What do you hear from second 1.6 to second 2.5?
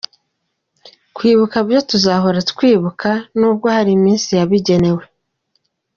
byo tuzahora